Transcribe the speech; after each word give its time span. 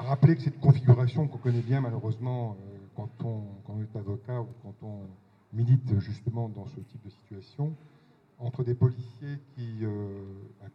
rappeler 0.00 0.36
que 0.36 0.42
cette 0.42 0.60
configuration 0.60 1.26
qu'on 1.26 1.38
connaît 1.38 1.62
bien 1.62 1.80
malheureusement 1.80 2.56
euh, 2.60 2.76
quand 2.96 3.08
on, 3.24 3.80
est 3.80 3.96
avocat 3.96 4.40
ou 4.40 4.48
quand 4.62 4.74
on 4.82 5.00
milite 5.52 5.98
justement 6.00 6.48
dans 6.48 6.66
ce 6.66 6.80
type 6.80 7.02
de 7.04 7.10
situation, 7.10 7.74
entre 8.38 8.64
des 8.64 8.74
policiers 8.74 9.38
qui 9.54 9.78
euh, 9.82 10.22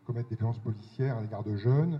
commettent 0.06 0.30
des 0.30 0.36
violences 0.36 0.60
policières 0.60 1.18
à 1.18 1.22
l'égard 1.22 1.44
de 1.44 1.56
jeunes, 1.56 2.00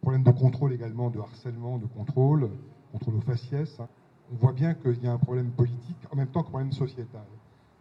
problème 0.00 0.22
de 0.22 0.30
contrôle 0.30 0.72
également, 0.72 1.10
de 1.10 1.18
harcèlement, 1.18 1.78
de 1.78 1.86
contrôle, 1.86 2.50
contrôle 2.92 3.16
aux 3.16 3.20
faciès. 3.20 3.80
Hein. 3.80 3.88
On 4.32 4.36
voit 4.36 4.52
bien 4.52 4.74
qu'il 4.74 5.02
y 5.02 5.06
a 5.06 5.12
un 5.12 5.18
problème 5.18 5.50
politique 5.50 5.96
en 6.10 6.16
même 6.16 6.28
temps 6.28 6.42
qu'un 6.42 6.50
problème 6.50 6.72
sociétal. 6.72 7.24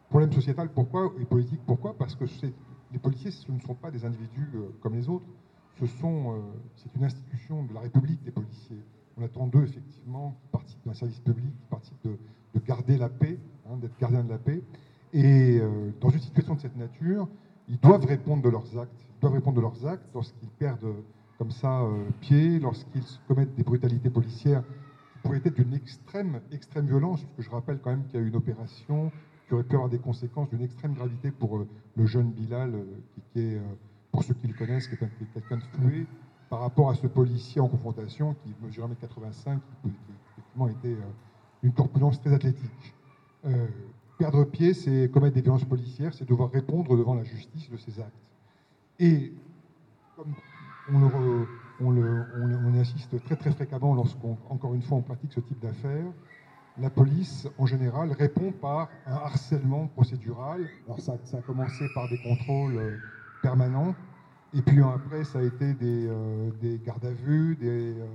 Problème 0.09 0.31
sociétal, 0.31 0.69
pourquoi? 0.73 1.11
Et 1.19 1.25
politique, 1.25 1.59
pourquoi? 1.65 1.97
Parce 1.97 2.15
que 2.15 2.25
les 2.91 2.99
policiers, 2.99 3.31
ce 3.31 3.51
ne 3.51 3.59
sont 3.59 3.75
pas 3.75 3.91
des 3.91 4.05
individus 4.05 4.49
euh, 4.55 4.69
comme 4.81 4.95
les 4.95 5.09
autres. 5.09 5.25
Euh, 5.81 6.41
c'est 6.75 6.95
une 6.95 7.03
institution 7.03 7.63
de 7.63 7.73
la 7.73 7.81
République 7.81 8.23
des 8.23 8.31
policiers. 8.31 8.81
On 9.17 9.23
attend 9.23 9.47
d'eux, 9.47 9.63
effectivement, 9.63 10.35
qui 10.41 10.47
participent 10.49 10.85
d'un 10.85 10.93
service 10.93 11.19
public, 11.19 11.51
qui 11.59 11.67
participent 11.69 12.03
de, 12.03 12.17
garder 12.65 12.97
la 12.97 13.09
paix, 13.09 13.37
hein, 13.69 13.77
d'être 13.77 13.97
gardiens 13.99 14.23
de 14.23 14.29
la 14.29 14.39
paix. 14.39 14.63
Et 15.13 15.59
euh, 15.59 15.91
dans 16.01 16.09
une 16.09 16.19
situation 16.19 16.55
de 16.55 16.59
cette 16.59 16.75
nature, 16.75 17.27
ils 17.69 17.79
doivent 17.79 18.05
répondre 18.05 18.41
de 18.41 18.49
leurs 18.49 18.77
actes. 18.79 19.05
Ils 19.17 19.21
doivent 19.21 19.33
répondre 19.33 19.57
de 19.57 19.61
leurs 19.61 19.85
actes 19.85 20.09
lorsqu'ils 20.13 20.49
perdent 20.49 20.95
comme 21.37 21.51
ça 21.51 21.87
pied, 22.19 22.59
lorsqu'ils 22.59 23.03
commettent 23.27 23.53
des 23.53 23.63
brutalités 23.63 24.09
policières 24.09 24.63
qui 24.63 25.19
pourraient 25.21 25.41
être 25.45 25.53
d'une 25.53 25.75
extrême, 25.75 26.41
extrême 26.51 26.87
violence, 26.87 27.21
parce 27.21 27.35
que 27.35 27.43
je 27.43 27.49
rappelle 27.51 27.79
quand 27.79 27.91
même 27.91 28.05
qu'il 28.05 28.19
y 28.19 28.23
a 28.23 28.25
eu 28.25 28.29
une 28.29 28.35
opération 28.35 29.11
qui 29.47 29.53
aurait 29.53 29.63
pu 29.63 29.75
avoir 29.75 29.89
des 29.89 29.99
conséquences 29.99 30.49
d'une 30.49 30.63
extrême 30.63 30.93
gravité 30.93 31.31
pour 31.31 31.57
euh, 31.57 31.67
le 31.95 32.05
jeune 32.05 32.31
Bilal, 32.31 32.75
euh, 32.75 32.83
qui, 33.31 33.39
est, 33.39 33.55
euh, 33.55 33.61
pour 34.17 34.23
ceux 34.23 34.33
qui 34.33 34.47
le 34.47 34.55
connaissent, 34.55 34.87
qui 34.87 34.95
est, 34.95 35.09
quelqu'un 35.31 35.57
de 35.57 35.63
flué, 35.75 36.07
par 36.49 36.61
rapport 36.61 36.89
à 36.89 36.95
ce 36.95 37.05
policier 37.05 37.61
en 37.61 37.67
confrontation 37.67 38.35
qui 38.43 38.55
mesurait 38.65 38.87
1m85, 38.87 39.59
qui, 39.83 39.91
effectivement 40.31 40.67
était 40.69 40.97
une 41.61 41.71
corpulence 41.71 42.19
très 42.19 42.33
athlétique. 42.33 42.95
perdre 44.17 44.43
pied, 44.45 44.73
c'est 44.73 45.11
commettre 45.13 45.35
des 45.35 45.41
violences 45.41 45.65
policières, 45.65 46.15
c'est 46.15 46.27
devoir 46.27 46.49
répondre 46.49 46.97
devant 46.97 47.13
la 47.13 47.23
justice 47.25 47.69
de 47.69 47.77
ses 47.77 47.99
actes. 47.99 48.11
Et 48.97 49.33
comme 50.15 50.33
on, 51.79 51.91
le, 51.91 52.79
insiste 52.79 53.23
très 53.23 53.35
très 53.35 53.51
fréquemment 53.51 53.93
lorsqu'on, 53.93 54.35
encore 54.49 54.73
une 54.73 54.81
fois, 54.81 54.97
on 54.97 55.03
pratique 55.03 55.33
ce 55.33 55.41
type 55.41 55.59
d'affaires, 55.59 56.11
la 56.79 56.89
police, 56.89 57.47
en 57.59 57.67
général, 57.67 58.13
répond 58.13 58.51
par 58.51 58.89
un 59.05 59.13
harcèlement 59.13 59.85
procédural. 59.85 60.67
Alors 60.87 61.01
ça, 61.01 61.13
a 61.33 61.41
commencé 61.41 61.85
par 61.93 62.09
des 62.09 62.17
contrôles 62.17 62.77
euh, 62.77 62.97
permanents, 63.41 63.95
et 64.57 64.61
puis 64.61 64.81
après, 64.81 65.23
ça 65.23 65.39
a 65.39 65.43
été 65.43 65.73
des, 65.75 66.07
euh, 66.07 66.49
gardes 66.83 67.05
à 67.05 67.11
vue, 67.11 67.55
des, 67.55 67.93
euh, 67.93 68.05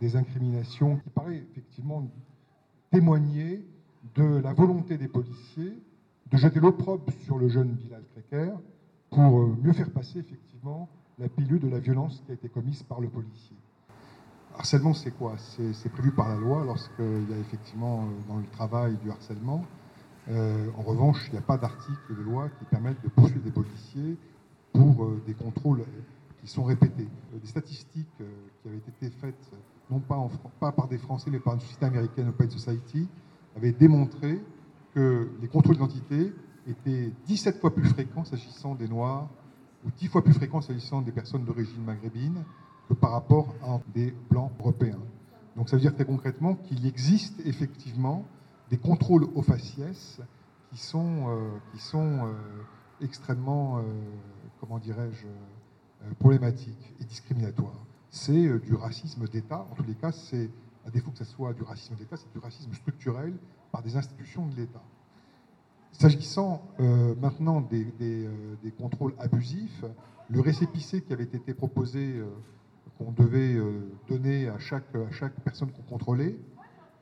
des, 0.00 0.16
incriminations 0.16 0.96
qui 0.96 1.10
paraissent 1.10 1.42
effectivement 1.52 2.10
témoigner 2.90 3.62
de 4.14 4.38
la 4.38 4.54
volonté 4.54 4.96
des 4.96 5.08
policiers 5.08 5.78
de 6.30 6.36
jeter 6.36 6.58
l'opprobre 6.58 7.04
sur 7.24 7.38
le 7.38 7.48
jeune 7.48 7.72
Bilal 7.72 8.02
Kreker 8.12 8.58
pour 9.10 9.46
mieux 9.62 9.72
faire 9.72 9.90
passer 9.90 10.20
effectivement 10.20 10.88
la 11.18 11.28
pilule 11.28 11.60
de 11.60 11.68
la 11.68 11.78
violence 11.78 12.22
qui 12.24 12.32
a 12.32 12.34
été 12.34 12.48
commise 12.48 12.82
par 12.82 13.00
le 13.00 13.08
policier. 13.08 13.56
Harcèlement, 14.56 14.94
c'est 14.94 15.10
quoi? 15.10 15.36
C'est 15.38 15.92
prévu 15.92 16.12
par 16.12 16.28
la 16.28 16.36
loi 16.36 16.64
lorsqu'il 16.64 17.28
y 17.28 17.34
a 17.34 17.38
effectivement 17.38 18.04
euh, 18.04 18.28
dans 18.28 18.38
le 18.38 18.46
travail 18.46 18.96
du 19.02 19.10
harcèlement. 19.10 19.64
Euh, 20.30 20.68
en 20.78 20.82
revanche, 20.82 21.18
il 21.28 21.32
n'y 21.32 21.38
a 21.38 21.42
pas 21.42 21.58
d'article 21.58 22.16
de 22.16 22.22
loi 22.22 22.48
qui 22.58 22.64
permette 22.64 23.02
de 23.02 23.08
poursuivre 23.08 23.42
des 23.42 23.50
policiers 23.50 24.16
pour 24.74 25.04
euh, 25.04 25.22
des 25.26 25.32
contrôles 25.32 25.84
qui 26.40 26.46
sont 26.46 26.64
répétés. 26.64 27.08
Des 27.40 27.46
statistiques 27.46 28.06
qui 28.18 28.68
avaient 28.68 28.76
été 28.76 29.08
faites, 29.08 29.50
non 29.90 29.98
pas, 29.98 30.16
en, 30.16 30.28
pas 30.60 30.72
par 30.72 30.88
des 30.88 30.98
Français, 30.98 31.30
mais 31.30 31.38
par 31.38 31.54
une 31.54 31.60
société 31.60 31.86
américaine, 31.86 32.28
Open 32.28 32.50
Society, 32.50 33.08
avaient 33.56 33.72
démontré 33.72 34.42
que 34.94 35.30
les 35.40 35.48
contrôles 35.48 35.76
d'identité 35.76 36.34
étaient 36.66 37.12
17 37.26 37.60
fois 37.60 37.74
plus 37.74 37.84
fréquents 37.84 38.24
s'agissant 38.24 38.74
des 38.74 38.88
Noirs 38.88 39.28
ou 39.86 39.90
10 39.90 40.08
fois 40.08 40.22
plus 40.22 40.34
fréquents 40.34 40.60
s'agissant 40.60 41.00
des 41.00 41.12
personnes 41.12 41.44
d'origine 41.44 41.82
maghrébine 41.82 42.44
que 42.88 42.94
par 42.94 43.12
rapport 43.12 43.54
à 43.62 43.80
des 43.94 44.14
blancs 44.30 44.52
européens. 44.58 45.00
Donc 45.56 45.68
ça 45.68 45.76
veut 45.76 45.82
dire 45.82 45.94
très 45.94 46.04
concrètement 46.04 46.54
qu'il 46.54 46.86
existe 46.86 47.40
effectivement 47.46 48.26
des 48.70 48.78
contrôles 48.78 49.24
aux 49.34 49.42
faciès 49.42 50.20
qui 50.70 50.78
sont, 50.78 51.28
euh, 51.28 51.50
qui 51.72 51.78
sont 51.78 52.26
euh, 52.26 52.32
extrêmement, 53.00 53.78
euh, 53.78 53.82
comment 54.64 54.78
dirais-je, 54.78 55.26
problématiques 56.18 56.94
et 57.00 57.04
discriminatoires. 57.04 57.84
C'est 58.10 58.58
du 58.60 58.74
racisme 58.74 59.26
d'État, 59.28 59.66
en 59.70 59.74
tous 59.74 59.82
les 59.82 59.94
cas, 59.94 60.10
c'est, 60.10 60.48
à 60.86 60.90
défaut 60.90 61.10
que 61.10 61.18
ce 61.18 61.24
soit 61.24 61.52
du 61.52 61.62
racisme 61.62 61.94
d'État, 61.96 62.16
c'est 62.16 62.32
du 62.32 62.38
racisme 62.38 62.72
structurel 62.72 63.34
par 63.72 63.82
des 63.82 63.96
institutions 63.96 64.46
de 64.46 64.56
l'État. 64.56 64.82
S'agissant 65.92 66.62
maintenant 67.20 67.60
des, 67.60 68.72
contrôles 68.78 69.14
abusifs, 69.18 69.84
le 70.30 70.40
récépissé 70.40 71.02
qui 71.02 71.12
avait 71.12 71.24
été 71.24 71.52
proposé 71.52 72.22
qu'on 72.98 73.12
devait 73.12 73.54
euh, 73.54 73.80
donner 74.08 74.48
à 74.48 74.58
chaque, 74.58 74.94
à 74.94 75.10
chaque 75.10 75.34
personne 75.40 75.70
qu'on 75.72 75.82
contrôlait 75.82 76.38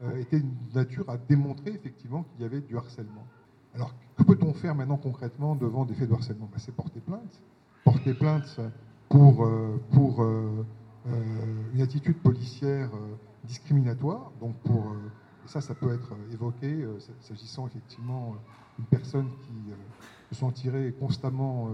euh, 0.03 0.17
était 0.17 0.39
une 0.39 0.55
nature 0.75 1.09
à 1.09 1.17
démontrer 1.17 1.71
effectivement 1.71 2.25
qu'il 2.25 2.43
y 2.43 2.44
avait 2.44 2.61
du 2.61 2.77
harcèlement. 2.77 3.27
Alors, 3.75 3.94
que 4.22 4.33
peut-on 4.33 4.53
faire 4.55 4.75
maintenant 4.75 4.97
concrètement 4.97 5.55
devant 5.55 5.84
des 5.84 5.94
faits 5.94 6.09
de 6.09 6.15
harcèlement? 6.15 6.49
Ben, 6.53 6.59
C'est 6.59 6.75
porter 6.75 7.00
plainte. 7.00 7.43
Porter 7.84 8.15
plainte 8.15 8.60
pour, 9.09 9.44
euh, 9.44 9.81
pour 9.93 10.25
une 11.75 11.81
attitude 11.81 12.16
policière 12.19 12.91
discriminatoire. 13.44 14.31
Donc, 14.41 14.55
pour, 14.65 14.94
ça, 15.47 15.61
ça 15.61 15.75
peut 15.75 15.93
être 15.93 16.15
évoqué 16.32 16.87
s'agissant 17.21 17.66
effectivement 17.66 18.37
d'une 18.78 18.87
personne 18.87 19.28
qui 19.43 20.34
se 20.34 20.41
sentirait 20.41 20.93
constamment 20.93 21.71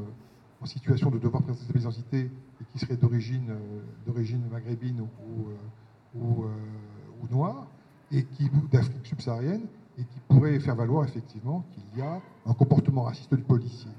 en 0.61 0.67
situation 0.67 1.11
de 1.11 1.19
devoir 1.19 1.43
présenter 1.43 1.73
ses 1.73 1.81
identités 1.81 2.31
et 2.61 2.65
qui 2.73 2.79
serait 2.79 2.97
d'origine 2.97 3.51
euh, 3.51 3.81
d'origine 4.07 4.43
maghrébine 4.51 5.01
ou, 5.01 5.09
ou, 6.15 6.43
euh, 6.43 6.45
ou 6.45 6.45
euh, 6.45 7.29
noire 7.31 7.67
et 8.11 8.25
qui 8.25 8.51
d'Afrique 8.73 9.07
subsaharienne 9.07 9.67
et 9.99 10.05
qui 10.05 10.21
pourrait 10.29 10.59
faire 10.61 10.77
valoir 10.77 11.05
effectivement 11.05 11.65
qu'il 11.73 11.99
y 11.99 12.03
a 12.03 12.21
un 12.47 12.53
comportement 12.55 13.03
raciste 13.03 13.35
du 13.35 13.43
policier. 13.43 13.91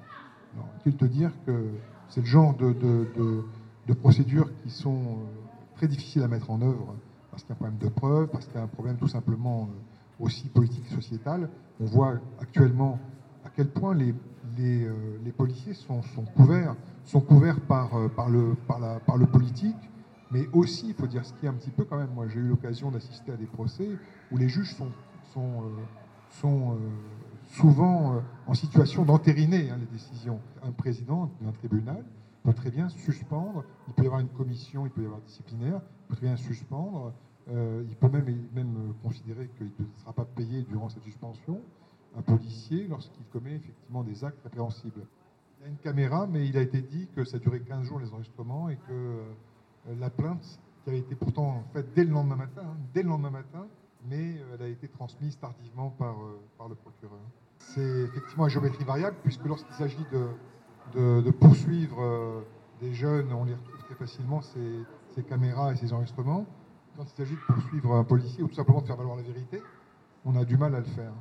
Alors, 0.56 0.98
te 0.98 1.06
dire 1.06 1.32
que 1.46 1.72
c'est 2.08 2.22
le 2.22 2.26
genre 2.26 2.56
de, 2.56 2.74
de, 2.74 3.44
de, 3.88 3.94
procédures 3.94 4.50
qui 4.64 4.70
sont 4.70 5.18
très 5.76 5.88
difficiles 5.88 6.24
à 6.24 6.28
mettre 6.28 6.50
en 6.50 6.62
œuvre 6.62 6.96
parce 7.30 7.44
qu'il 7.44 7.52
y 7.52 7.54
a 7.54 7.56
un 7.56 7.58
problème 7.58 7.78
de 7.78 7.90
preuve, 7.90 8.28
parce 8.28 8.46
qu'il 8.46 8.56
y 8.56 8.60
a 8.60 8.64
un 8.64 8.68
problème 8.68 8.98
tout 8.98 9.08
simplement 9.08 9.70
aussi 10.20 10.48
politique 10.50 10.86
et 10.92 10.96
sociétal. 10.96 11.50
On 11.80 11.86
voit 11.86 12.20
actuellement 12.40 13.00
à 13.46 13.50
quel 13.50 13.70
point 13.70 13.94
les, 13.94 14.14
euh, 14.60 15.18
les, 15.24 15.32
policiers 15.32 15.74
sont, 15.74 16.02
couverts, 16.36 16.76
sont 17.06 17.22
couverts 17.22 17.62
par, 17.62 17.96
euh, 17.96 18.10
par, 18.10 18.30
le, 18.30 18.56
par, 18.68 18.80
la, 18.80 19.00
par 19.00 19.18
le 19.18 19.26
politique, 19.26 19.78
mais 20.32 20.48
aussi, 20.54 20.90
il 20.90 20.94
faut 20.94 21.08
dire 21.08 21.26
ce 21.26 21.34
qui 21.34 21.46
est 21.46 21.50
un 21.50 21.54
petit 21.54 21.72
peu 21.72 21.86
quand 21.86 21.98
même, 21.98 22.12
moi 22.14 22.28
j'ai 22.28 22.40
eu 22.40 22.48
l'occasion 22.48 22.92
d'assister 22.92 23.32
à 23.32 23.38
des 23.38 23.46
procès 23.46 23.90
où 24.32 24.38
les 24.38 24.50
juges 24.50 24.76
sont, 24.76 24.90
sont, 25.34 25.64
euh, 25.64 25.84
sont 26.42 26.78
souvent 27.52 28.22
en 28.48 28.54
situation 28.54 29.06
d'entériner 29.06 29.70
hein, 29.70 29.78
les 29.80 29.86
décisions. 29.88 30.40
Un 30.64 30.72
président 30.72 31.32
d'un 31.42 31.52
tribunal 31.52 32.04
peut 32.44 32.54
très 32.54 32.72
bien 32.72 32.90
suspendre, 32.90 33.64
il 33.88 33.94
peut 33.94 34.04
y 34.04 34.06
avoir 34.06 34.22
une 34.22 34.30
commission, 34.30 34.86
il 34.86 34.92
peut 34.92 35.02
y 35.02 35.06
avoir 35.06 35.22
disciplinaire, 35.22 35.82
il 35.82 36.08
peut 36.08 36.16
très 36.16 36.28
bien 36.28 36.38
suspendre, 36.38 37.14
il 37.48 37.96
peut 38.00 38.10
même, 38.10 38.26
même 38.54 38.94
considérer 39.04 39.50
qu'il 39.58 39.68
ne 39.68 40.00
sera 40.00 40.14
pas 40.14 40.26
payé 40.26 40.62
durant 40.62 40.90
cette 40.90 41.04
suspension 41.04 41.60
un 42.18 42.22
policier 42.22 42.88
lorsqu'il 42.88 43.26
commet 43.26 43.56
effectivement 43.56 44.04
des 44.04 44.24
actes 44.24 44.42
répréhensibles. 44.44 45.02
Il 45.60 45.64
y 45.64 45.66
a 45.66 45.70
une 45.70 45.78
caméra, 45.78 46.28
mais 46.28 46.48
il 46.48 46.58
a 46.58 46.62
été 46.62 46.82
dit 46.82 47.08
que 47.16 47.24
ça 47.24 47.38
durait 47.38 47.60
15 47.60 47.86
jours 47.86 48.00
les 48.00 48.12
enregistrements 48.14 48.70
et 48.70 48.78
que 48.78 48.92
euh, 48.92 49.24
la 50.00 50.10
plainte, 50.10 50.60
qui 50.84 50.90
avait 50.90 51.00
été 51.00 51.16
pourtant 51.16 51.64
faite 51.74 51.88
dès 51.96 52.04
le 52.04 52.12
lendemain 52.12 52.38
matin, 52.38 52.62
hein, 52.64 52.78
dès 52.94 53.04
le 53.04 53.10
lendemain 53.10 53.32
matin, 53.32 53.68
mais 54.06 54.38
euh, 54.38 54.56
elle 54.56 54.66
a 54.66 54.68
été 54.68 54.88
transmise 54.88 55.38
tardivement 55.38 55.90
par, 55.90 56.16
euh, 56.20 56.40
par 56.58 56.70
le 56.70 56.76
procureur. 56.76 57.20
C'est 57.60 57.82
effectivement 57.82 58.46
à 58.46 58.50
géométrie 58.50 58.84
variable, 58.84 59.18
puisque 59.24 59.46
lorsqu'il 59.46 59.76
s'agit 59.76 60.06
de, 60.12 61.22
de, 61.22 61.32
poursuivre 61.32 62.44
des 62.80 62.94
jeunes, 62.94 63.34
on 63.34 63.44
les 63.44 63.54
retrouve 63.54 63.84
très 63.84 63.96
facilement, 63.96 64.42
ces, 64.42 64.80
ces 65.14 65.24
caméras 65.24 65.74
et 65.74 65.76
ces 65.76 65.92
enregistrements. 65.92 66.46
Quand 66.96 67.04
il 67.04 67.18
s'agit 67.18 67.36
de 67.36 67.54
poursuivre 67.54 67.96
un 67.96 68.06
policier 68.06 68.44
ou 68.44 68.48
tout 68.48 68.56
simplement 68.56 68.82
de 68.82 68.88
faire 68.88 68.96
valoir 68.96 69.18
la 69.18 69.24
vérité, 69.24 69.62
on 70.26 70.36
a 70.38 70.46
du 70.46 70.58
mal 70.58 70.74
à 70.74 70.80
le 70.80 70.86
faire. 70.86 71.12